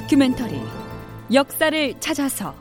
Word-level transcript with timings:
다큐멘터리 0.00 0.58
역사를 1.32 2.00
찾아서. 2.00 2.54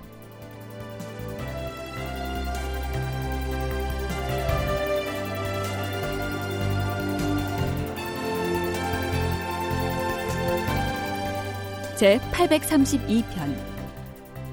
제 11.96 12.20
832편 12.32 13.24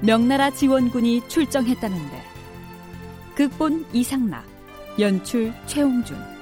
명나라 0.01 0.49
지원군이 0.51 1.27
출정했다는데 1.27 2.23
극본 3.35 3.85
이상락 3.91 4.45
연출 4.99 5.53
최홍준 5.65 6.36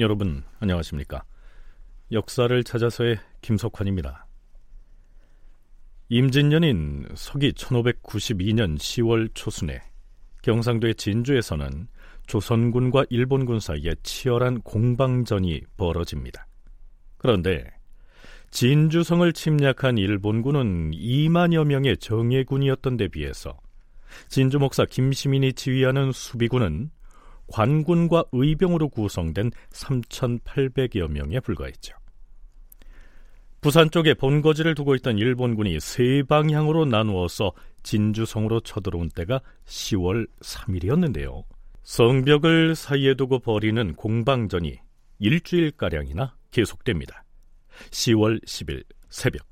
여러분 0.00 0.44
안녕하십니까 0.60 1.24
역사를 2.12 2.62
찾아서의 2.62 3.18
김석환입니다 3.40 4.26
임진년인 6.08 7.08
서기 7.16 7.50
1592년 7.52 8.78
10월 8.78 9.28
초순에 9.34 9.82
경상도의 10.42 10.94
진주에서는 10.94 11.88
조선군과 12.28 13.06
일본군 13.10 13.58
사이에 13.58 13.94
치열한 14.02 14.60
공방전이 14.60 15.62
벌어집니다. 15.76 16.46
그런데 17.16 17.64
진주성을 18.50 19.30
침략한 19.32 19.98
일본군은 19.98 20.92
2만여 20.92 21.64
명의 21.64 21.96
정예군이었던 21.96 22.96
데 22.96 23.08
비해서 23.08 23.58
진주 24.28 24.58
목사 24.58 24.84
김시민이 24.84 25.54
지휘하는 25.54 26.12
수비군은 26.12 26.90
관군과 27.52 28.24
의병으로 28.32 28.88
구성된 28.88 29.50
3,800여 29.70 31.08
명에 31.08 31.40
불과했죠. 31.40 31.94
부산 33.60 33.90
쪽에 33.90 34.14
본거지를 34.14 34.74
두고 34.76 34.94
있던 34.96 35.18
일본군이 35.18 35.80
세 35.80 36.22
방향으로 36.22 36.84
나누어서 36.84 37.52
진주성으로 37.82 38.60
쳐들어온 38.60 39.08
때가 39.08 39.40
10월 39.66 40.28
3일이었는데요. 40.40 41.42
성벽을 41.82 42.76
사이에 42.76 43.14
두고 43.14 43.40
벌이는 43.40 43.94
공방전이 43.96 44.78
일주일가량이나 45.18 46.36
계속됩니다. 46.50 47.24
10월 47.90 48.44
10일 48.44 48.84
새벽. 49.08 49.47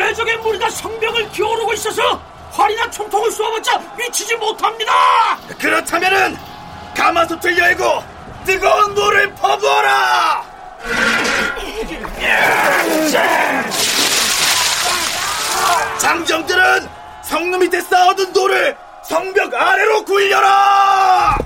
외적의 0.00 0.38
무리가 0.38 0.70
성벽을 0.70 1.30
기어오르고 1.30 1.74
있어서 1.74 2.02
활이나 2.52 2.90
총통을 2.90 3.30
쏘아봤자 3.30 3.78
미치지 3.98 4.34
못합니다! 4.36 5.38
그렇다면은 5.58 6.36
가마솥을 6.96 7.56
열고 7.56 8.02
뜨거운 8.44 8.94
물을 8.94 9.32
퍼부어라! 9.34 10.42
장정들은 15.98 16.88
성루 17.22 17.58
밑에 17.58 17.80
쌓아둔 17.82 18.32
돌을 18.32 18.76
성벽 19.04 19.54
아래로 19.54 20.04
굴려라! 20.04 21.36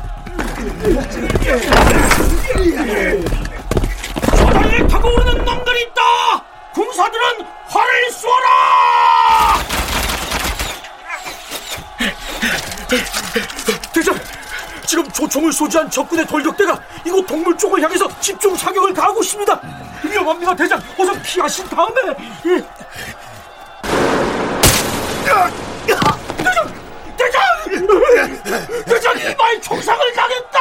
조다리를 4.36 4.88
타고 4.88 5.08
오르는 5.08 5.44
놈들이 5.44 5.82
있다! 5.82 6.44
군사들은 6.72 7.53
활을 7.74 8.10
쏘아라! 8.12 9.64
대장! 13.92 14.14
지금 14.86 15.10
조총을 15.10 15.52
소지한 15.52 15.90
적군의 15.90 16.24
돌격대가 16.26 16.78
이곳 17.04 17.26
동물 17.26 17.56
쪽을 17.58 17.82
향해서 17.82 18.08
집중 18.20 18.54
사격을 18.54 18.94
가하고 18.94 19.22
있습니다. 19.22 19.60
위험합니다, 20.04 20.54
대장. 20.54 20.80
어서 20.98 21.12
피하신 21.22 21.68
다음에. 21.68 22.00
예. 22.46 22.64
대장, 25.24 26.72
대장, 27.16 28.42
대장 28.84 29.18
이마에 29.18 29.60
총상을 29.60 30.12
당했다. 30.12 30.58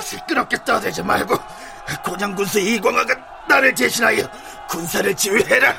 시끄럽게 0.00 0.56
떠들지 0.64 1.02
말고 1.02 1.36
고장군수 2.04 2.60
이광학은 2.60 3.16
나를 3.48 3.74
대신하여 3.74 4.28
군사를 4.68 5.14
지휘해라. 5.16 5.74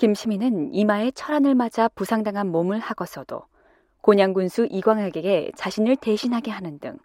김시민은 0.00 0.72
이마에 0.72 1.10
철안을 1.10 1.54
맞아 1.54 1.86
부상당한 1.88 2.50
몸을 2.50 2.78
하고서도 2.78 3.42
곤양군수 4.00 4.68
이광학에게 4.70 5.52
자신을 5.54 5.96
대신하게 5.96 6.50
하는 6.50 6.78
등 6.78 6.96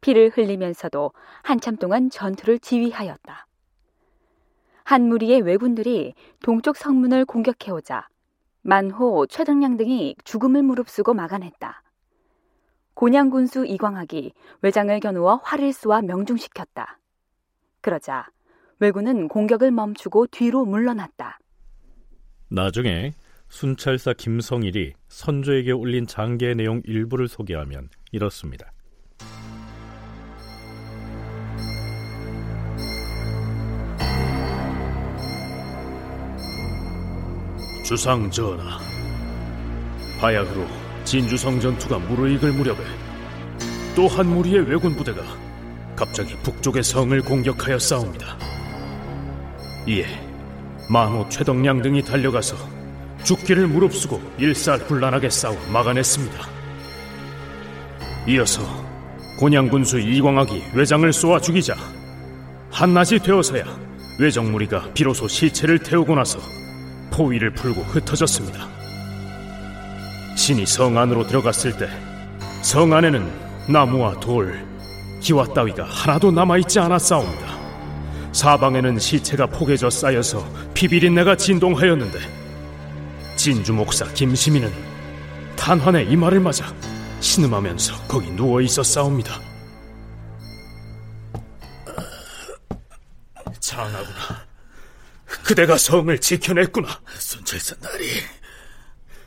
피를 0.00 0.32
흘리면서도 0.34 1.12
한참 1.44 1.76
동안 1.76 2.10
전투를 2.10 2.58
지휘하였다. 2.58 3.46
한 4.82 5.08
무리의 5.08 5.42
왜군들이 5.42 6.14
동쪽 6.42 6.76
성문을 6.76 7.24
공격해오자 7.24 8.08
만호, 8.62 9.26
최등량 9.26 9.76
등이 9.76 10.16
죽음을 10.24 10.64
무릅쓰고 10.64 11.14
막아냈다. 11.14 11.84
곤양군수 12.94 13.64
이광학이 13.66 14.32
외장을 14.60 14.98
겨누어 14.98 15.36
활을 15.44 15.72
쏘아 15.72 16.02
명중시켰다. 16.02 16.98
그러자 17.80 18.26
왜군은 18.80 19.28
공격을 19.28 19.70
멈추고 19.70 20.26
뒤로 20.32 20.64
물러났다. 20.64 21.38
나중에 22.54 23.12
순찰사 23.48 24.12
김성일이 24.12 24.92
선조에게 25.08 25.72
올린 25.72 26.06
장계의 26.06 26.54
내용 26.54 26.80
일부를 26.84 27.26
소개하면 27.26 27.88
이렇습니다. 28.12 28.70
주상 37.84 38.30
전하, 38.30 38.78
바야흐로 40.20 40.64
진주성 41.04 41.58
전투가 41.58 41.98
무르익을 41.98 42.52
무렵에 42.52 42.78
또 43.96 44.06
한 44.06 44.26
무리의 44.28 44.68
왜군 44.68 44.94
부대가 44.94 45.22
갑자기 45.96 46.34
북쪽의 46.42 46.84
성을 46.84 47.20
공격하여 47.20 47.78
싸웁니다. 47.80 48.38
이에 49.88 50.33
만호 50.88 51.28
최덕량 51.28 51.82
등이 51.82 52.02
달려가서 52.04 52.56
죽기를 53.24 53.66
무릅쓰고 53.68 54.20
일사불란하게 54.38 55.30
싸워 55.30 55.56
막아냈습니다. 55.72 56.38
이어서 58.28 58.62
곤양군수 59.38 59.98
이광학이 60.00 60.62
외장을 60.74 61.12
쏘아 61.12 61.40
죽이자 61.40 61.74
한낮이 62.70 63.18
되어서야 63.20 63.64
외정 64.18 64.52
무리가 64.52 64.88
비로소 64.94 65.26
시체를 65.28 65.78
태우고 65.78 66.14
나서 66.14 66.38
포위를 67.10 67.52
풀고 67.54 67.82
흩어졌습니다. 67.82 68.68
신이 70.36 70.66
성 70.66 70.98
안으로 70.98 71.26
들어갔을 71.26 71.76
때 71.76 71.88
성 72.64 72.90
안에는 72.94 73.30
나무와 73.68 74.18
돌, 74.20 74.66
기와 75.20 75.44
따위가 75.48 75.84
하나도 75.84 76.30
남아있지 76.30 76.80
않았사옵니다. 76.80 77.53
사방에는 78.34 78.98
시체가 78.98 79.46
포개져 79.46 79.88
쌓여서 79.88 80.44
피비린내가 80.74 81.36
진동하였는데 81.36 82.18
진주 83.36 83.72
목사 83.72 84.04
김시민은 84.12 84.72
탄환의 85.56 86.10
이마를 86.10 86.40
맞아 86.40 86.74
신음하면서 87.20 88.08
거기 88.08 88.30
누워 88.32 88.60
있었사옵니다. 88.60 89.40
장하구나. 93.60 94.46
그대가 95.44 95.78
성을 95.78 96.20
지켜냈구나. 96.20 96.88
순찰사 97.16 97.76
나리, 97.76 98.08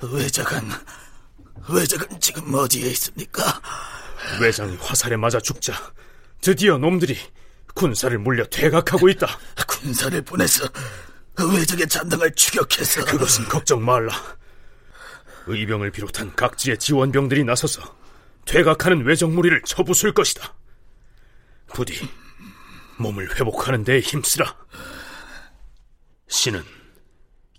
외작은 0.01 0.69
외작은 1.69 2.19
지금 2.19 2.53
어디에 2.53 2.89
있습니까? 2.89 3.41
외장이 4.41 4.75
화살에 4.81 5.15
맞아 5.15 5.39
죽자 5.39 5.73
드디어 6.41 6.77
놈들이 6.77 7.17
군사를 7.77 8.17
물려 8.17 8.43
퇴각하고 8.45 9.07
있다. 9.09 9.27
군사를 9.67 10.19
보내서 10.23 10.67
외적의 11.53 11.87
잔당을 11.87 12.33
추격해서 12.33 13.05
그것은 13.05 13.45
걱정 13.45 13.85
말라. 13.85 14.11
의병을 15.45 15.91
비롯한 15.91 16.35
각지의 16.35 16.79
지원병들이 16.79 17.43
나서서 17.43 17.95
퇴각하는 18.45 19.05
외적 19.05 19.31
무리를 19.31 19.61
쳐부술 19.61 20.13
것이다. 20.13 20.55
부디 21.67 21.93
몸을 22.97 23.35
회복하는 23.35 23.83
데에 23.83 23.99
힘쓰라. 23.99 24.55
신은 26.27 26.63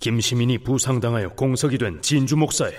김시민이 0.00 0.58
부상당하여 0.58 1.30
공석이 1.30 1.78
된 1.78 2.02
진주 2.02 2.36
목사에 2.36 2.76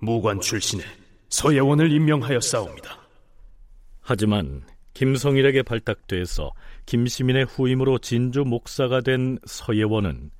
무관 0.00 0.40
출신의 0.40 0.84
서예원을 1.28 1.92
임명하여 1.92 2.40
싸웁니다. 2.40 2.98
하지만 4.00 4.71
김성일에게 4.94 5.62
발탁돼서 5.62 6.52
김시민의 6.86 7.44
후임으로 7.44 7.98
진주 7.98 8.44
목사가 8.44 9.00
된 9.00 9.38
서예원은 9.46 10.30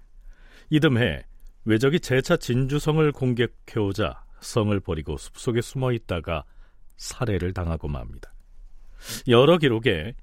이듬해 0.70 1.24
외적이 1.64 2.00
재차 2.00 2.36
진주성을 2.36 3.12
공격해오자 3.12 4.24
성을 4.40 4.78
버리고 4.80 5.16
숲속에 5.16 5.60
숨어 5.60 5.92
있다가 5.92 6.44
살해를 6.96 7.52
당하고 7.52 7.88
맙니다. 7.88 8.32
여러 9.28 9.58
기록에 9.58 10.14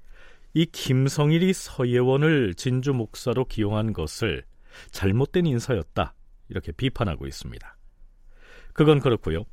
이 0.54 0.66
김성일이 0.66 1.52
서예원을 1.52 2.54
진주 2.54 2.92
목사로 2.92 3.44
기용한 3.46 3.92
것을 3.92 4.44
잘못된 4.90 5.46
인사였다 5.46 6.14
이렇게 6.48 6.72
비판하고 6.72 7.26
있습니다. 7.26 7.76
그건 8.72 9.00
그렇고요. 9.00 9.44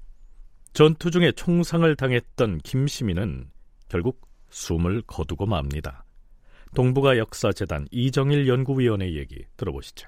전투 0.73 1.11
중에 1.11 1.31
총상을 1.31 1.95
당했던 1.95 2.59
김시민은 2.59 3.49
결국 3.89 4.26
숨을 4.49 5.03
거두고 5.07 5.45
맙니다. 5.45 6.03
동북아 6.75 7.17
역사재단 7.17 7.87
이정일 7.91 8.47
연구위원의 8.47 9.15
얘기 9.17 9.45
들어보시죠. 9.55 10.07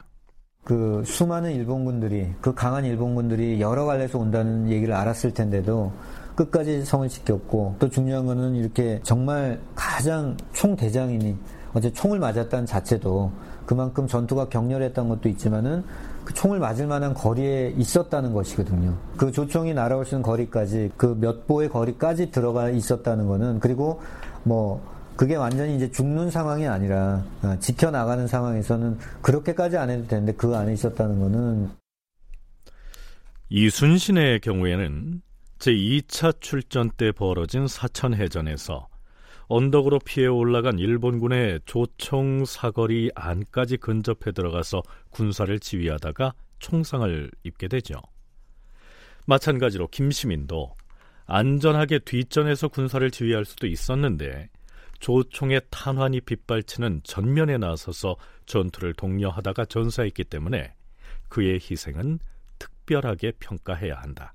그 0.63 1.01
수많은 1.05 1.53
일본군들이 1.53 2.33
그 2.41 2.53
강한 2.53 2.85
일본군들이 2.85 3.59
여러 3.61 3.85
갈래에서 3.85 4.19
온다는 4.19 4.69
얘기를 4.69 4.93
알았을 4.93 5.33
텐데도 5.33 5.91
끝까지 6.35 6.85
성을 6.85 7.07
지켰고 7.09 7.77
또 7.79 7.89
중요한 7.89 8.25
거는 8.25 8.55
이렇게 8.55 8.99
정말 9.03 9.59
가장 9.73 10.37
총대장이니 10.53 11.35
어제 11.73 11.91
총을 11.91 12.19
맞았다는 12.19 12.65
자체도 12.65 13.31
그만큼 13.65 14.07
전투가 14.07 14.49
격렬했던 14.49 15.09
것도 15.09 15.29
있지만은 15.29 15.83
그 16.25 16.33
총을 16.33 16.59
맞을 16.59 16.87
만한 16.87 17.13
거리에 17.13 17.73
있었다는 17.77 18.33
것이거든요. 18.33 18.95
그 19.17 19.31
조총이 19.31 19.73
날아올 19.73 20.05
수 20.05 20.15
있는 20.15 20.23
거리까지 20.23 20.91
그 20.97 21.15
몇 21.19 21.47
보의 21.47 21.69
거리까지 21.69 22.31
들어가 22.31 22.69
있었다는 22.69 23.27
거는 23.27 23.59
그리고 23.59 24.01
뭐 24.49 24.83
그게 25.15 25.35
완전히 25.35 25.75
이제 25.75 25.91
죽는 25.91 26.31
상황이 26.31 26.67
아니라 26.67 27.23
어, 27.43 27.55
지켜나가는 27.59 28.25
상황에서는 28.25 28.97
그렇게까지 29.21 29.77
안 29.77 29.91
해도 29.91 30.07
되는데 30.07 30.33
그 30.33 30.55
안에 30.55 30.73
있었다는 30.73 31.19
거는 31.19 31.69
이순신의 33.49 34.39
경우에는 34.39 35.21
제2차 35.59 36.41
출전 36.41 36.89
때 36.89 37.11
벌어진 37.11 37.67
사천해전에서 37.67 38.87
언덕으로 39.47 39.99
피해 39.99 40.27
올라간 40.27 40.79
일본군의 40.79 41.61
조총 41.65 42.45
사거리 42.45 43.11
안까지 43.13 43.77
근접해 43.77 44.31
들어가서 44.33 44.81
군사를 45.09 45.59
지휘하다가 45.59 46.33
총상을 46.59 47.31
입게 47.43 47.67
되죠. 47.67 47.95
마찬가지로 49.25 49.87
김시민도 49.87 50.75
안전하게 51.31 51.99
뒷전에서 51.99 52.69
군사를 52.69 53.09
지휘할 53.11 53.45
수도 53.45 53.67
있었는데 53.67 54.49
조총의 54.99 55.61
탄환이 55.69 56.21
빗발치는 56.21 57.01
전면에 57.03 57.57
나서서 57.59 58.17
전투를 58.47 58.93
독려하다가 58.95 59.65
전사했기 59.65 60.23
때문에 60.25 60.73
그의 61.29 61.59
희생은 61.61 62.19
특별하게 62.57 63.33
평가해야 63.39 63.95
한다. 63.95 64.33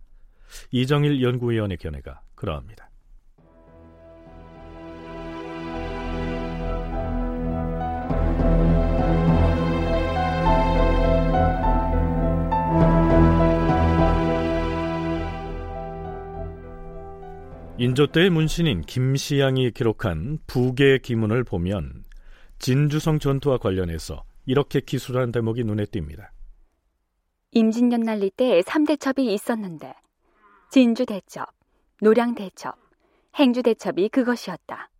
이정일 0.71 1.21
연구위원의 1.21 1.79
견해가 1.79 2.23
그러합니다. 2.37 2.89
인조 17.77 18.07
때의 18.07 18.31
문신인 18.31 18.83
김시양이 18.83 19.73
기록한 19.73 20.39
부계 20.47 20.99
기문을 20.99 21.43
보면 21.43 22.05
진주성 22.61 23.19
전투와 23.19 23.59
관련해서 23.59 24.23
이렇게 24.47 24.81
기술한 24.81 25.33
대목이 25.33 25.65
눈에 25.65 25.85
띕니다. 25.87 26.29
임진년 27.51 28.03
난리 28.03 28.31
때 28.31 28.61
3대 28.61 29.01
첩이 29.01 29.35
있었는데 29.35 29.93
진주 30.71 31.05
대첩, 31.05 31.49
노량 32.01 32.37
대첩, 32.37 32.77
행주 33.35 33.61
대첩이 33.65 34.09
그것이었다. 34.09 34.91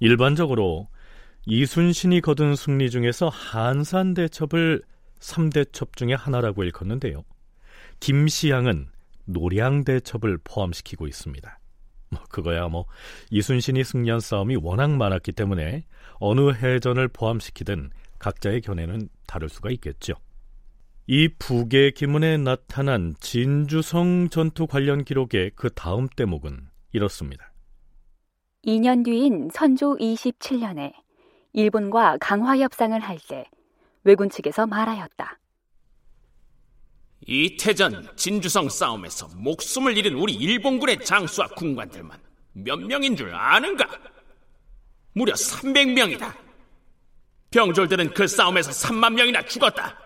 일반적으로 0.00 0.88
이순신이 1.46 2.22
거둔 2.22 2.56
승리 2.56 2.90
중에서 2.90 3.28
한산 3.28 4.14
대첩을 4.14 4.82
3대첩 5.20 5.94
중의 5.94 6.16
하나라고 6.16 6.64
일컫는데요. 6.64 7.22
김시양은 8.00 8.91
노량 9.24 9.84
대첩을 9.84 10.38
포함시키고 10.44 11.06
있습니다. 11.06 11.58
뭐 12.10 12.22
그거야 12.28 12.68
뭐 12.68 12.86
이순신이 13.30 13.84
승리한 13.84 14.20
싸움이 14.20 14.56
워낙 14.56 14.90
많았기 14.90 15.32
때문에 15.32 15.84
어느 16.14 16.52
해전을 16.52 17.08
포함시키든 17.08 17.90
각자의 18.18 18.60
견해는 18.60 19.08
다를 19.26 19.48
수가 19.48 19.70
있겠죠. 19.70 20.14
이 21.06 21.28
북의 21.38 21.92
기문에 21.92 22.36
나타난 22.36 23.14
진주성 23.20 24.28
전투 24.28 24.66
관련 24.66 25.04
기록의 25.04 25.52
그 25.56 25.70
다음 25.70 26.06
대목은 26.08 26.68
이렇습니다. 26.92 27.52
2년 28.64 29.04
뒤인 29.04 29.48
선조 29.52 29.96
27년에 29.96 30.92
일본과 31.52 32.18
강화 32.20 32.56
협상을 32.58 32.98
할 33.00 33.18
때 33.28 33.44
왜군 34.04 34.30
측에서 34.30 34.66
말하였다. 34.66 35.38
이태전 37.26 38.16
진주성 38.16 38.68
싸움에서 38.68 39.28
목숨을 39.36 39.96
잃은 39.96 40.14
우리 40.14 40.34
일본군의 40.34 41.04
장수와 41.04 41.48
군관들만 41.48 42.18
몇 42.54 42.80
명인 42.80 43.16
줄 43.16 43.34
아는가? 43.34 43.88
무려 45.14 45.32
300명이다. 45.34 46.34
병졸들은 47.50 48.14
그 48.14 48.26
싸움에서 48.26 48.70
3만 48.70 49.14
명이나 49.14 49.42
죽었다. 49.42 49.98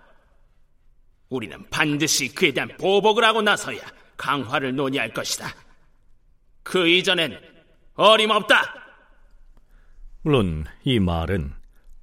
우리는 1.29 1.65
반드시 1.71 2.35
그에 2.35 2.53
대한 2.53 2.69
보복을 2.77 3.25
하고 3.25 3.43
나서야 3.43 3.81
강화를 4.17 4.75
논의할 4.75 5.13
것이다. 5.13 5.55
그 6.63 6.89
이전엔 6.89 7.39
어림없다. 7.95 8.75
물론 10.23 10.65
이 10.85 10.99
말은 10.99 11.55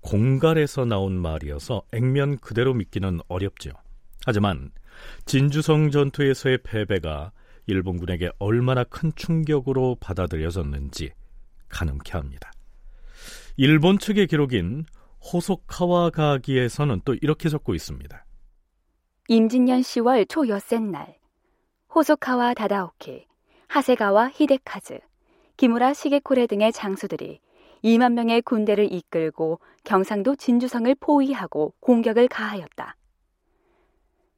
공갈에서 0.01 0.86
나온 0.86 1.13
말이어서 1.21 1.83
액면 1.92 2.38
그대로 2.39 2.74
믿기는 2.74 3.19
어렵죠. 3.27 3.71
하지만 4.25 4.71
진주성 5.25 5.92
전투에서의 5.92 6.59
패배가 6.63 7.31
일본군에게 7.65 8.31
얼마나 8.39 8.83
큰 8.83 9.11
충격으로 9.15 9.97
받아들여졌는지 9.99 11.11
가늠케 11.69 12.13
합니다. 12.13 12.51
일본 13.57 13.99
측의 13.99 14.27
기록인 14.27 14.85
호소카와 15.21 16.09
가기에서는 16.09 17.01
또 17.06 17.15
이렇게 17.15 17.49
적고 17.49 17.73
있습니다. 17.73 18.25
임진년 19.30 19.81
10월 19.81 20.27
초 20.27 20.47
엿새 20.47 20.80
날 20.80 21.15
호소카와 21.95 22.56
다다오키, 22.56 23.25
하세가와 23.68 24.31
히데카즈, 24.33 24.99
기무라 25.56 25.94
시게코레 25.94 26.47
등의 26.47 26.73
장수들이 26.73 27.39
2만 27.83 28.13
명의 28.13 28.42
군대를 28.42 28.92
이끌고 28.92 29.59
경상도 29.83 30.35
진주성을 30.35 30.94
포위하고 30.95 31.73
공격을 31.80 32.27
가하였다. 32.27 32.95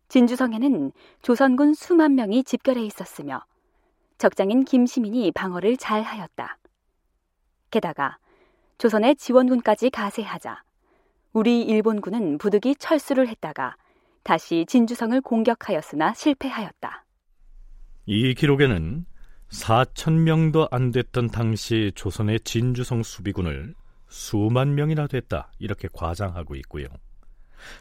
진주성에는 0.08 0.92
조선군 1.22 1.74
수만 1.74 2.16
명이 2.16 2.44
집결해 2.44 2.84
있었으며 2.86 3.44
적장인 4.18 4.64
김시민이 4.64 5.32
방어를 5.32 5.78
잘 5.78 6.02
하였다. 6.02 6.58
게다가 7.72 8.18
조선의 8.78 9.16
지원군까지 9.16 9.90
가세하자 9.90 10.64
우리 11.34 11.62
일본군은 11.64 12.38
부득이 12.38 12.76
철수를 12.76 13.28
했다가 13.28 13.76
다시 14.24 14.66
진주성을 14.68 15.20
공격하였으나 15.22 16.14
실패하였다. 16.14 17.06
이 18.06 18.34
기록에는 18.34 19.06
4천 19.50 20.14
명도 20.14 20.68
안 20.72 20.92
됐던 20.92 21.28
당시 21.28 21.92
조선의 21.96 22.40
진주성 22.42 23.04
수비군을 23.04 23.76
수만 24.08 24.76
명이나 24.76 25.08
됐다 25.08 25.52
이렇게 25.60 25.88
과장하고 25.92 26.56
있고요. 26.56 26.88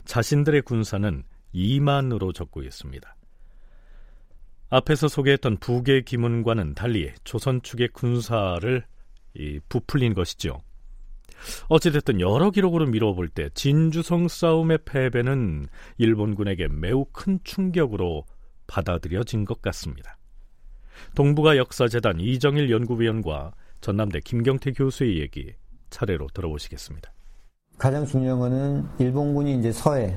자신들의 0.05 0.63
군사는 0.63 1.25
2만으로 1.55 2.35
적고 2.35 2.63
있습니다. 2.63 3.17
앞에서 4.71 5.09
소개했던 5.09 5.59
북의 5.59 6.05
기문과는 6.05 6.75
달리 6.75 7.13
조선 7.23 7.63
측의 7.63 7.89
군사를 7.93 8.85
부풀린 9.69 10.15
것이죠. 10.15 10.61
어찌됐든 11.69 12.21
여러 12.21 12.51
기록으로 12.51 12.87
미뤄볼 12.87 13.29
때 13.29 13.51
진주성 13.55 14.29
싸움의 14.29 14.79
패배는 14.85 15.67
일본군에게 15.99 16.69
매우 16.69 17.05
큰 17.13 17.39
충격으로 17.45 18.25
받아들여진 18.67 19.45
것 19.45 19.61
같습니다. 19.61 20.17
동북아 21.15 21.57
역사재단 21.57 22.21
이정일 22.21 22.71
연구위원과 22.71 23.53
전남대 23.81 24.21
김경태 24.21 24.73
교수의 24.73 25.19
얘기 25.21 25.53
차례로 25.91 26.29
들어보시겠습니다. 26.33 27.13
가장 27.77 28.07
중요한 28.07 28.39
것은 28.39 28.87
일본군이 28.99 29.59
이제 29.59 29.71
서해 29.71 30.17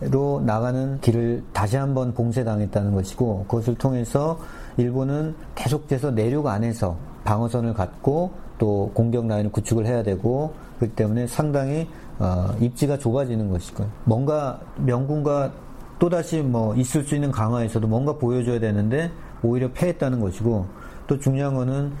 로 0.00 0.40
나가는 0.46 1.00
길을 1.00 1.42
다시 1.52 1.76
한번 1.76 2.14
봉쇄당했다는 2.14 2.94
것이고 2.94 3.46
그것을 3.48 3.74
통해서 3.74 4.38
일본은 4.76 5.34
계속해서 5.56 6.12
내륙 6.12 6.46
안에서 6.46 6.96
방어선을 7.24 7.74
갖고 7.74 8.30
또 8.58 8.92
공격 8.94 9.26
라인을 9.26 9.50
구축을 9.50 9.86
해야 9.86 10.04
되고 10.04 10.54
그렇기 10.78 10.94
때문에 10.94 11.26
상당히 11.26 11.88
어, 12.20 12.48
입지가 12.60 12.98
좁아지는 12.98 13.50
것이고 13.50 13.84
뭔가 14.04 14.60
명군과 14.76 15.52
또다시 15.98 16.42
뭐 16.42 16.76
있을 16.76 17.02
수 17.02 17.16
있는 17.16 17.32
강화에서도 17.32 17.86
뭔가 17.88 18.16
보여줘야 18.16 18.60
되는데 18.60 19.10
오히려 19.42 19.68
패했다는 19.72 20.20
것이고 20.20 20.64
또 21.08 21.18
중요한 21.18 21.54
거는 21.54 21.92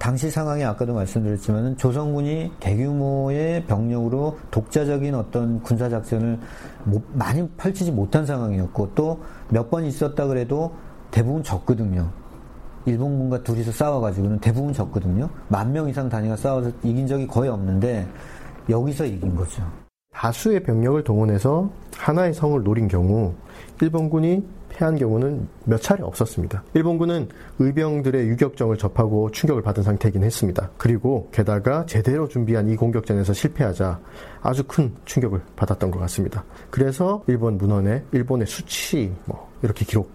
당시 0.00 0.30
상황이 0.30 0.64
아까도 0.64 0.94
말씀드렸지만 0.94 1.76
조선군이 1.76 2.52
대규모의 2.58 3.66
병력으로 3.66 4.38
독자적인 4.50 5.14
어떤 5.14 5.62
군사 5.62 5.90
작전을 5.90 6.38
많이 7.12 7.46
펼치지 7.50 7.92
못한 7.92 8.24
상황이었고 8.24 8.94
또 8.94 9.20
몇 9.50 9.68
번 9.68 9.84
있었다 9.84 10.26
그래도 10.26 10.72
대부분 11.10 11.42
적거든요. 11.42 12.08
일본군과 12.86 13.42
둘이서 13.42 13.72
싸워가지고는 13.72 14.38
대부분 14.38 14.72
적거든요. 14.72 15.28
만 15.48 15.70
명 15.70 15.86
이상 15.86 16.08
단위가 16.08 16.34
싸워서 16.34 16.70
이긴 16.82 17.06
적이 17.06 17.26
거의 17.26 17.50
없는데 17.50 18.06
여기서 18.70 19.04
이긴 19.04 19.36
거죠. 19.36 19.62
다수의 20.14 20.62
병력을 20.62 21.04
동원해서 21.04 21.70
하나의 21.96 22.32
성을 22.32 22.62
노린 22.62 22.88
경우 22.88 23.34
일본군이 23.82 24.42
패한 24.70 24.96
경우는 24.96 25.46
몇 25.64 25.80
차례 25.82 26.02
없었습니다. 26.02 26.62
일본군은 26.74 27.28
의병들의 27.58 28.28
유격정을 28.28 28.78
접하고 28.78 29.30
충격을 29.30 29.62
받은 29.62 29.82
상태이긴 29.82 30.22
했습니다. 30.22 30.70
그리고 30.78 31.28
게다가 31.32 31.84
제대로 31.86 32.26
준비한 32.28 32.68
이 32.68 32.76
공격전에서 32.76 33.32
실패하자 33.32 34.00
아주 34.40 34.64
큰 34.64 34.94
충격을 35.04 35.40
받았던 35.56 35.90
것 35.90 35.98
같습니다. 36.00 36.44
그래서 36.70 37.22
일본 37.26 37.58
문헌에 37.58 38.04
일본의 38.12 38.46
수치 38.46 39.12
뭐 39.26 39.50
이렇게 39.62 39.84
기록 39.84 40.10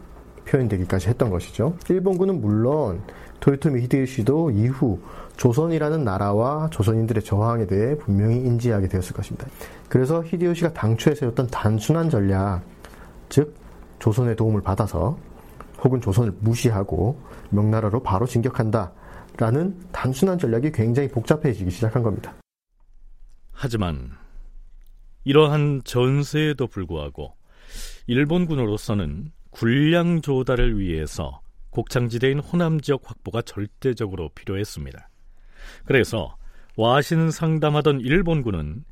표현되기까지 0.46 1.10
했던 1.10 1.30
것이죠. 1.30 1.76
일본군은 1.90 2.42
물론 2.42 3.02
도요토미 3.40 3.82
히데요시도 3.82 4.52
이후 4.52 5.00
조선이라는 5.38 6.04
나라와 6.04 6.70
조선인들의 6.72 7.24
저항에 7.24 7.68
대해 7.68 7.96
분명히 7.98 8.38
인지하게 8.38 8.88
되었을 8.88 9.14
것입니다. 9.14 9.48
그래서 9.90 10.24
히데요시가 10.24 10.74
당초에 10.74 11.16
세웠던 11.16 11.48
단순한 11.48 12.10
전략, 12.10 12.62
즉 13.30 13.54
조선의 14.00 14.36
도움을 14.36 14.62
받아서 14.62 15.18
혹은 15.84 16.02
조선을 16.02 16.34
무시하고 16.40 17.22
명나라로 17.50 18.02
바로 18.02 18.26
진격한다 18.26 18.92
라는 19.38 19.78
단순한 19.92 20.38
전략이 20.38 20.72
굉장히 20.72 21.10
복잡해지기 21.10 21.70
시작한 21.70 22.04
겁니다. 22.04 22.34
하지만 23.52 24.12
이러한 25.24 25.82
전세에도 25.84 26.68
불구하고 26.68 27.36
일본군으로서는 28.08 29.32
군량 29.50 30.22
조달을 30.22 30.80
위해서 30.80 31.42
곡창지대인 31.72 32.40
호남 32.40 32.80
지역 32.80 33.10
확보가 33.10 33.42
절대적으로 33.42 34.30
필요했습니다. 34.30 35.10
그래서 35.86 36.38
와신 36.78 37.32
상담하던 37.32 38.02
일본군은 38.02 38.86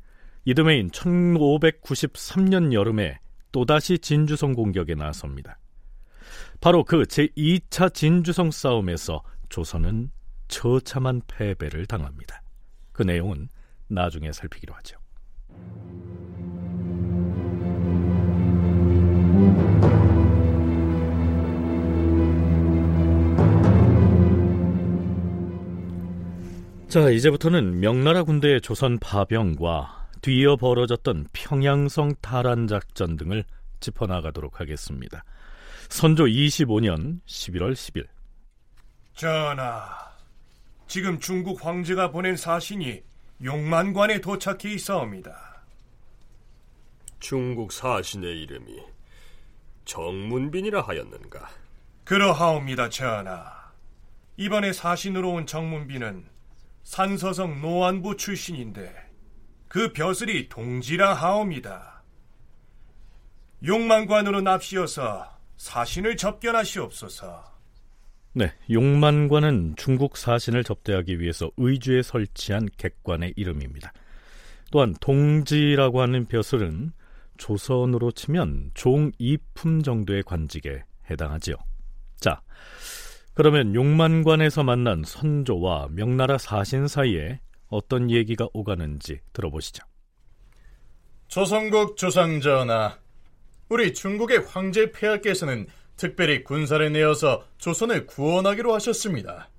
이듬해인 0.44 0.90
1593년 0.90 2.72
여름에 2.72 3.18
또다시 3.54 4.00
진주성 4.00 4.52
공격에 4.54 4.96
나섭니다. 4.96 5.60
바로 6.60 6.82
그 6.82 7.04
제2차 7.04 7.94
진주성 7.94 8.50
싸움에서 8.50 9.22
조선은 9.48 10.10
처참한 10.48 11.22
패배를 11.28 11.86
당합니다. 11.86 12.42
그 12.90 13.04
내용은 13.04 13.48
나중에 13.86 14.32
살피기로 14.32 14.74
하죠. 14.74 14.98
자, 26.88 27.08
이제부터는 27.08 27.78
명나라 27.78 28.24
군대의 28.24 28.60
조선 28.60 28.98
파병과 28.98 30.03
뒤이어 30.24 30.56
벌어졌던 30.56 31.26
평양성 31.34 32.14
탈환 32.22 32.66
작전 32.66 33.18
등을 33.18 33.44
짚어나가도록 33.80 34.58
하겠습니다. 34.58 35.22
선조 35.90 36.24
25년 36.24 37.20
11월 37.26 37.74
10일. 37.74 38.06
전하, 39.12 39.86
지금 40.86 41.20
중국 41.20 41.62
황제가 41.62 42.10
보낸 42.10 42.38
사신이 42.38 43.02
용만관에 43.44 44.22
도착해 44.22 44.72
있사옵니다. 44.72 45.62
중국 47.20 47.70
사신의 47.70 48.44
이름이 48.44 48.80
정문빈이라 49.84 50.80
하였는가? 50.80 51.50
그러하옵니다, 52.04 52.88
전하. 52.88 53.44
이번에 54.38 54.72
사신으로 54.72 55.32
온 55.32 55.46
정문빈은 55.46 56.24
산서성 56.82 57.60
노안부 57.60 58.16
출신인데 58.16 59.03
그 59.74 59.92
벼슬이 59.92 60.48
동지라 60.48 61.14
하옵니다. 61.14 62.04
용만관으로 63.66 64.40
납시어서 64.40 65.26
사신을 65.56 66.16
접견하시옵소서. 66.16 67.42
네, 68.34 68.52
용만관은 68.70 69.74
중국 69.76 70.16
사신을 70.16 70.62
접대하기 70.62 71.18
위해서 71.18 71.50
의주에 71.56 72.02
설치한 72.02 72.68
객관의 72.76 73.32
이름입니다. 73.34 73.92
또한 74.70 74.94
동지라고 75.00 76.02
하는 76.02 76.26
벼슬은 76.26 76.92
조선으로 77.36 78.12
치면 78.12 78.70
종이품 78.74 79.82
정도의 79.82 80.22
관직에 80.22 80.84
해당하지요. 81.10 81.56
자, 82.20 82.42
그러면 83.34 83.74
용만관에서 83.74 84.62
만난 84.62 85.02
선조와 85.04 85.88
명나라 85.90 86.38
사신 86.38 86.86
사이에 86.86 87.40
어떤 87.74 88.10
얘기가 88.10 88.48
오가는지 88.52 89.20
들어보시죠. 89.32 89.84
조선국 91.26 91.96
조상전하, 91.96 92.98
우리 93.68 93.92
중국의 93.92 94.44
황제 94.46 94.92
폐하께서는 94.92 95.66
특별히 95.96 96.44
군사를 96.44 96.92
내어서 96.92 97.44
조선을 97.58 98.06
구원하기로 98.06 98.72
하셨습니다. 98.74 99.50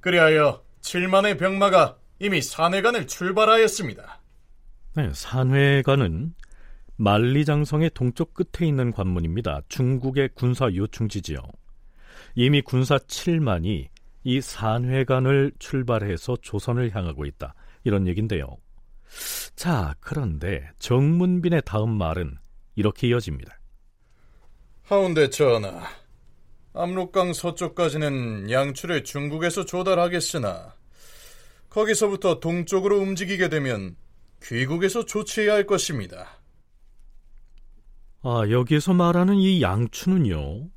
그리하여 0.00 0.62
7만의 0.82 1.38
병마가 1.38 1.96
이미 2.18 2.42
산회관을 2.42 3.06
출발하였습니다. 3.06 4.20
네, 4.94 5.10
산회관은 5.14 6.34
만리장성의 6.96 7.90
동쪽 7.94 8.34
끝에 8.34 8.68
있는 8.68 8.92
관문입니다. 8.92 9.62
중국의 9.68 10.30
군사 10.34 10.66
요충지지요. 10.66 11.38
이미 12.34 12.60
군사 12.60 12.98
7만이 12.98 13.88
이 14.24 14.40
산회관을 14.40 15.52
출발해서 15.58 16.36
조선을 16.42 16.94
향하고 16.94 17.24
있다. 17.26 17.54
이런 17.84 18.06
얘기인데요. 18.06 18.56
자, 19.56 19.94
그런데 20.00 20.70
정문빈의 20.78 21.62
다음 21.64 21.96
말은 21.98 22.38
이렇게 22.74 23.08
이어집니다. 23.08 23.58
하운데 24.84 25.28
전하, 25.30 25.86
압록강 26.74 27.32
서쪽까지는 27.32 28.50
양출을 28.50 29.04
중국에서 29.04 29.64
조달하겠으나 29.64 30.74
거기서부터 31.68 32.40
동쪽으로 32.40 32.98
움직이게 32.98 33.48
되면 33.48 33.96
귀국에서 34.42 35.04
조치해야 35.04 35.54
할 35.54 35.66
것입니다. 35.66 36.38
아, 38.22 38.42
여기에서 38.50 38.92
말하는 38.92 39.36
이 39.36 39.62
양추는요. 39.62 40.68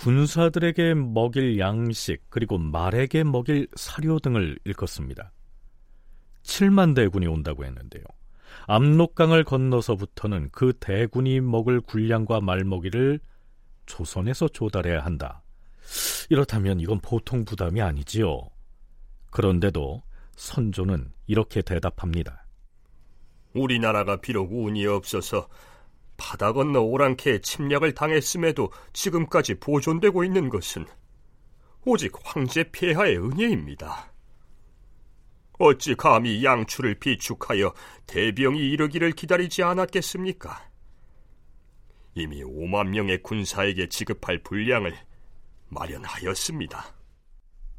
군사들에게 0.00 0.94
먹일 0.94 1.58
양식 1.58 2.22
그리고 2.30 2.56
말에게 2.56 3.22
먹일 3.22 3.68
사료 3.76 4.18
등을 4.18 4.58
일컫습니다. 4.64 5.30
7만 6.42 6.94
대군이 6.94 7.26
온다고 7.26 7.66
했는데요. 7.66 8.04
압록강을 8.66 9.44
건너서부터는 9.44 10.48
그 10.52 10.72
대군이 10.80 11.42
먹을 11.42 11.82
군량과 11.82 12.40
말먹이를 12.40 13.20
조선에서 13.84 14.48
조달해야 14.48 15.04
한다. 15.04 15.42
이렇다면 16.30 16.80
이건 16.80 17.00
보통 17.00 17.44
부담이 17.44 17.82
아니지요. 17.82 18.40
그런데도 19.30 20.02
선조는 20.34 21.12
이렇게 21.26 21.60
대답합니다. 21.60 22.46
우리나라가 23.52 24.16
비록 24.16 24.50
운이 24.50 24.86
없어서 24.86 25.46
바다 26.20 26.52
건너 26.52 26.82
오랑캐에 26.82 27.38
침략을 27.38 27.94
당했음에도 27.94 28.70
지금까지 28.92 29.54
보존되고 29.54 30.22
있는 30.22 30.50
것은 30.50 30.84
오직 31.86 32.12
황제 32.22 32.62
폐하의 32.70 33.16
은혜입니다. 33.16 34.12
어찌 35.58 35.94
감히 35.94 36.44
양추를 36.44 36.96
비축하여 36.96 37.72
대병이 38.06 38.58
이르기를 38.70 39.12
기다리지 39.12 39.62
않았겠습니까? 39.62 40.70
이미 42.14 42.42
5만 42.42 42.88
명의 42.88 43.22
군사에게 43.22 43.88
지급할 43.88 44.42
분량을 44.42 44.94
마련하였습니다. 45.68 46.84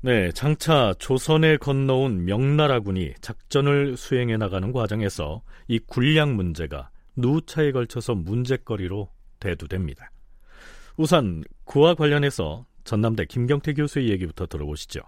네, 0.02 0.32
장차 0.32 0.96
조선에 0.98 1.58
건너온 1.58 2.26
명나라군이 2.26 3.14
작전을 3.22 3.98
수행해 3.98 4.38
나가는 4.38 4.72
과정에서 4.72 5.44
이 5.68 5.78
군량 5.78 6.36
문제가 6.36 6.91
누차에 7.16 7.72
걸쳐서 7.72 8.16
문제거리로 8.16 9.10
대두됩니다. 9.40 10.12
우선 10.98 11.44
그와 11.66 11.96
관련해서 11.96 12.66
전남대 12.84 13.26
김경태 13.26 13.74
교수의 13.74 14.10
얘기부터 14.10 14.48
들어보시죠. 14.48 15.02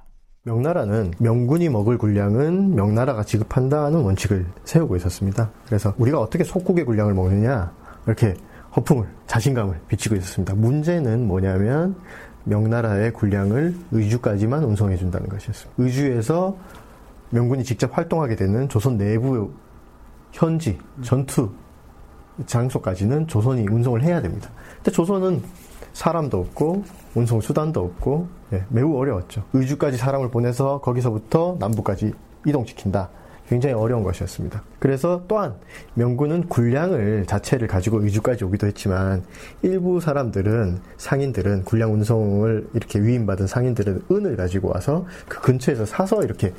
명나라는 0.43 1.13
명군이 1.19 1.69
먹을 1.69 1.97
군량은 1.97 2.75
명나라가 2.75 3.23
지급한다는 3.23 4.01
원칙을 4.01 4.45
세우고 4.65 4.97
있었습니다. 4.97 5.51
그래서 5.65 5.93
우리가 5.97 6.19
어떻게 6.19 6.43
속국의 6.43 6.83
군량을 6.85 7.13
먹느냐 7.13 7.73
이렇게 8.05 8.33
허풍을 8.75 9.07
자신감을 9.27 9.79
비치고 9.87 10.15
있었습니다. 10.15 10.53
문제는 10.55 11.27
뭐냐면 11.27 11.95
명나라의 12.43 13.13
군량을 13.13 13.75
의주까지만 13.91 14.63
운송해 14.63 14.97
준다는 14.97 15.29
것이었습니다. 15.29 15.81
의주에서 15.81 16.57
명군이 17.29 17.63
직접 17.63 17.97
활동하게 17.97 18.35
되는 18.35 18.67
조선 18.67 18.97
내부 18.97 19.53
현지 20.31 20.77
전투 21.01 21.51
장소까지는 22.45 23.27
조선이 23.27 23.67
운송을 23.67 24.03
해야 24.03 24.21
됩니다. 24.21 24.49
근데 24.77 24.91
조선은 24.91 25.41
사람도 25.93 26.39
없고 26.39 26.83
운송 27.15 27.41
수단도 27.41 27.83
없고 27.83 28.27
예, 28.53 28.63
매우 28.69 28.97
어려웠죠. 28.97 29.43
의주까지 29.53 29.97
사람을 29.97 30.31
보내서 30.31 30.81
거기서부터 30.81 31.57
남부까지 31.59 32.13
이동시킨다. 32.45 33.09
굉장히 33.47 33.75
어려운 33.75 34.03
것이었습니다. 34.03 34.63
그래서 34.79 35.23
또한 35.27 35.55
명군은 35.95 36.47
군량을 36.47 37.25
자체를 37.27 37.67
가지고 37.67 38.01
의주까지 38.01 38.45
오기도 38.45 38.67
했지만 38.67 39.23
일부 39.61 39.99
사람들은 39.99 40.79
상인들은 40.97 41.65
군량 41.65 41.93
운송을 41.93 42.69
이렇게 42.73 42.99
위임받은 42.99 43.47
상인들은 43.47 44.03
은을 44.09 44.37
가지고 44.37 44.71
와서 44.73 45.05
그 45.27 45.41
근처에서 45.41 45.85
사서 45.85 46.23
이렇게 46.23 46.53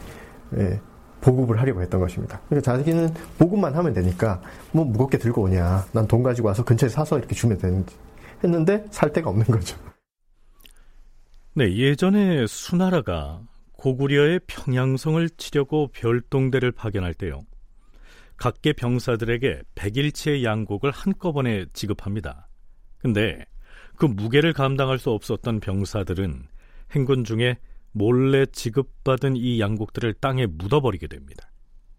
예, 0.56 0.78
보급을 1.24 1.58
하려고 1.58 1.80
했던 1.80 2.00
것입니다. 2.00 2.38
그러니까 2.48 2.76
자기는 2.76 3.14
보급만 3.38 3.74
하면 3.74 3.94
되니까 3.94 4.42
뭐 4.72 4.84
무겁게 4.84 5.16
들고 5.16 5.42
오냐. 5.44 5.86
난 5.92 6.06
돈 6.06 6.22
가지고 6.22 6.48
와서 6.48 6.62
근처에 6.62 6.88
사서 6.90 7.18
이렇게 7.18 7.34
주면 7.34 7.56
되는지 7.56 7.96
했는데 8.44 8.84
살 8.90 9.10
데가 9.10 9.30
없는 9.30 9.46
거죠. 9.46 9.76
네, 11.54 11.74
예전에 11.76 12.46
수나라가 12.46 13.40
고구려의 13.72 14.40
평양성을 14.46 15.30
치려고 15.30 15.88
별동대를 15.88 16.72
파견할 16.72 17.14
때요. 17.14 17.40
각계 18.36 18.72
병사들에게 18.72 19.62
백일치의 19.74 20.44
양곡을 20.44 20.90
한꺼번에 20.90 21.64
지급합니다. 21.72 22.48
근데 22.98 23.44
그 23.96 24.04
무게를 24.06 24.52
감당할 24.52 24.98
수 24.98 25.10
없었던 25.10 25.60
병사들은 25.60 26.42
행군 26.92 27.24
중에 27.24 27.56
몰래 27.94 28.44
지급받은 28.44 29.36
이 29.36 29.60
양곡들을 29.60 30.14
땅에 30.14 30.46
묻어버리게 30.46 31.06
됩니다. 31.06 31.50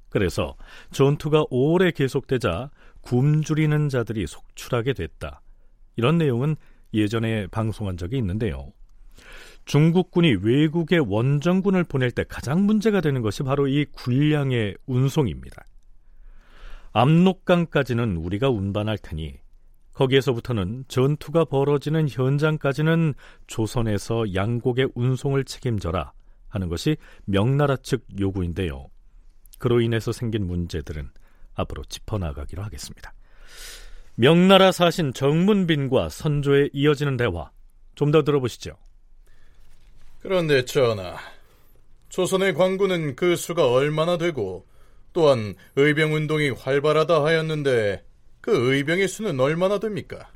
그래서 0.09 0.55
전투가 0.91 1.45
오래 1.49 1.91
계속되자 1.91 2.69
굶주리는 3.01 3.89
자들이 3.89 4.27
속출하게 4.27 4.93
됐다. 4.93 5.41
이런 5.95 6.17
내용은 6.17 6.57
예전에 6.93 7.47
방송한 7.47 7.97
적이 7.97 8.17
있는데요. 8.17 8.71
중국군이 9.63 10.35
외국에 10.41 10.97
원정군을 10.97 11.85
보낼 11.85 12.11
때 12.11 12.23
가장 12.27 12.65
문제가 12.65 13.01
되는 13.01 13.21
것이 13.21 13.43
바로 13.43 13.67
이 13.67 13.85
군량의 13.85 14.77
운송입니다. 14.85 15.65
압록강까지는 16.91 18.17
우리가 18.17 18.49
운반할 18.49 18.97
테니 18.97 19.37
거기에서부터는 19.95 20.85
전투가 20.87 21.45
벌어지는 21.45 22.07
현장까지는 22.09 23.13
조선에서 23.47 24.33
양곡의 24.33 24.89
운송을 24.93 25.45
책임져라 25.45 26.11
하는 26.49 26.69
것이 26.69 26.97
명나라 27.25 27.75
측 27.77 28.05
요구인데요. 28.19 28.87
그로 29.57 29.81
인해서 29.81 30.11
생긴 30.11 30.45
문제들은 30.47 31.09
앞으로 31.55 31.83
짚어나가기로 31.85 32.61
하겠습니다. 32.63 33.13
명나라 34.15 34.71
사신 34.71 35.13
정문빈과 35.13 36.09
선조에 36.09 36.69
이어지는 36.73 37.17
대화 37.17 37.49
좀 37.95 38.11
더 38.11 38.23
들어보시죠. 38.23 38.77
그런데 40.21 40.65
전하, 40.65 41.17
조선의 42.09 42.53
관군은 42.53 43.15
그 43.15 43.35
수가 43.35 43.71
얼마나 43.71 44.17
되고 44.17 44.65
또한 45.13 45.55
의병운동이 45.75 46.49
활발하다 46.49 47.23
하였는데 47.23 48.03
그 48.45 48.75
의병의 48.75 49.07
수는 49.07 49.39
얼마나 49.39 49.79
됩니까? 49.79 50.29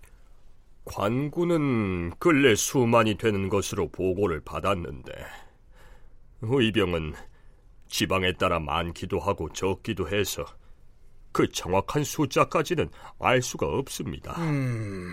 관군은 0.84 2.10
근래 2.18 2.56
수만이 2.56 3.20
되는 3.20 3.50
것으로 3.50 3.90
보고를 3.90 4.40
받았는데 4.40 5.12
의병은 6.42 7.14
지방에 7.88 8.34
따라 8.34 8.60
많기도 8.60 9.20
하고 9.20 9.54
적기도 9.54 10.10
해서 10.10 10.44
그 11.32 11.48
정확한 11.52 12.04
숫자까지는 12.04 12.90
알 13.20 13.44
수가 13.44 13.68
없습니다. 13.68 14.42
음, 14.42 15.12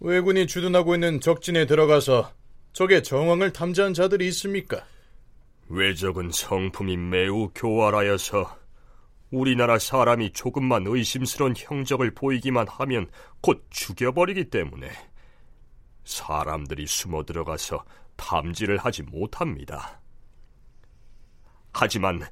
왜군이 0.00 0.46
주둔하고 0.46 0.94
있는 0.94 1.20
적진에 1.20 1.66
들어가서 1.66 2.32
적의 2.72 3.02
정황을 3.02 3.52
탐지한 3.52 3.92
자들이 3.92 4.26
있습니까? 4.28 4.82
외적은 5.68 6.30
성품이 6.32 6.96
매우 6.96 7.50
교활하여서 7.54 8.57
우리나라 9.30 9.78
사람이 9.78 10.32
조금만 10.32 10.86
의심스러운 10.86 11.54
형적을 11.56 12.14
보이기만 12.14 12.66
하면 12.68 13.10
곧 13.40 13.66
죽여버리기 13.70 14.50
때문에 14.50 14.90
사람들이 16.04 16.86
숨어 16.86 17.24
들어가서 17.24 17.84
탐지를 18.16 18.78
하지 18.78 19.02
못합니다. 19.02 20.00
하지만 21.72 22.22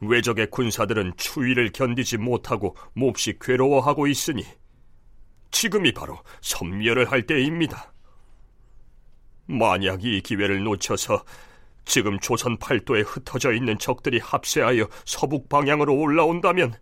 외적의 0.00 0.50
군사들은 0.50 1.14
추위를 1.16 1.72
견디지 1.72 2.18
못하고 2.18 2.76
몹시 2.94 3.36
괴로워하고 3.40 4.06
있으니 4.06 4.44
지금이 5.50 5.92
바로 5.92 6.18
섬멸을 6.40 7.10
할 7.10 7.26
때입니다. 7.26 7.92
만약 9.46 10.04
이 10.04 10.20
기회를 10.20 10.62
놓쳐서 10.62 11.24
지금 11.88 12.20
조선 12.20 12.58
팔도에 12.58 13.00
흩어져 13.00 13.52
있는 13.52 13.78
적들이 13.78 14.18
합세하여 14.18 14.88
서북 15.06 15.48
방향으로 15.48 15.96
올라온다면 15.96 16.74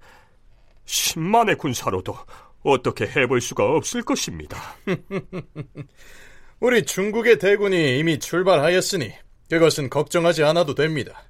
10만의 0.84 1.56
군사로도 1.58 2.16
어떻게 2.64 3.06
해볼 3.06 3.40
수가 3.40 3.64
없을 3.64 4.02
것입니다. 4.02 4.58
우리 6.58 6.84
중국의 6.84 7.38
대군이 7.38 8.00
이미 8.00 8.18
출발하였으니 8.18 9.12
그것은 9.48 9.90
걱정하지 9.90 10.42
않아도 10.42 10.74
됩니다. 10.74 11.22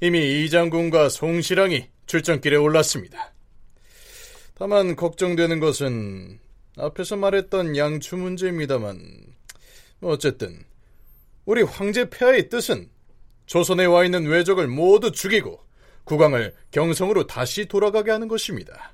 이미 0.00 0.44
이장군과 0.44 1.10
송시랑이 1.10 1.88
출전길에 2.06 2.56
올랐습니다. 2.56 3.34
다만 4.54 4.96
걱정되는 4.96 5.60
것은 5.60 6.40
앞에서 6.78 7.16
말했던 7.16 7.76
양추 7.76 8.16
문제입니다만 8.16 9.00
어쨌든 10.00 10.64
우리 11.46 11.62
황제 11.62 12.10
폐하의 12.10 12.48
뜻은 12.48 12.90
조선에 13.46 13.86
와 13.86 14.04
있는 14.04 14.26
외적을 14.26 14.66
모두 14.66 15.12
죽이고 15.12 15.60
국왕을 16.04 16.52
경성으로 16.72 17.28
다시 17.28 17.66
돌아가게 17.66 18.10
하는 18.10 18.28
것입니다. 18.28 18.92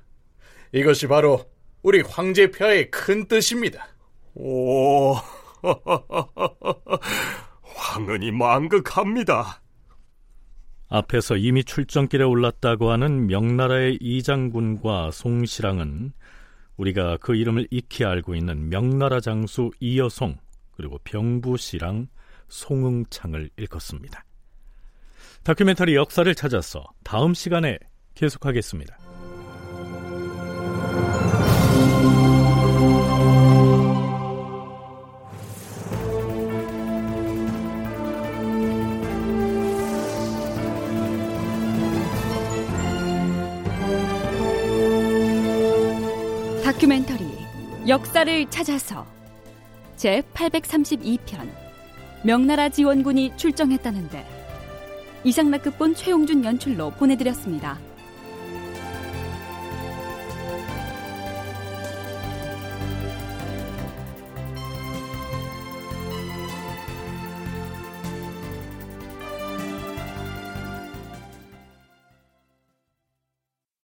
이것이 0.71 1.07
바로 1.07 1.43
우리 1.81 2.01
황제 2.01 2.51
폐하의 2.51 2.91
큰 2.91 3.27
뜻입니다. 3.27 3.87
오, 4.35 5.15
황은이 7.61 8.31
망극합니다. 8.31 9.61
앞에서 10.89 11.37
이미 11.37 11.63
출정길에 11.63 12.23
올랐다고 12.23 12.91
하는 12.91 13.25
명나라의 13.25 13.97
이장군과 13.99 15.09
송시랑은 15.11 16.13
우리가 16.77 17.17
그 17.17 17.35
이름을 17.35 17.67
익히 17.71 18.05
알고 18.05 18.35
있는 18.35 18.69
명나라 18.69 19.19
장수 19.19 19.71
이여송 19.79 20.37
그리고 20.75 20.99
병부시랑 21.03 22.07
송응창을 22.53 23.49
읽었습니다. 23.57 24.23
다큐멘터리 25.43 25.95
역사를 25.95 26.33
찾아서 26.35 26.85
다음 27.03 27.33
시간에 27.33 27.79
계속하겠습니다. 28.13 28.95
다큐멘터리 46.63 47.25
역사를 47.87 48.49
찾아서 48.49 49.05
제 49.97 50.21
832편 50.33 51.62
명나라 52.23 52.69
지원군이 52.69 53.33
출정했다는데 53.35 54.25
이상락급본 55.25 55.95
최용준 55.95 56.45
연출로 56.45 56.91
보내드렸습니다. 56.91 57.77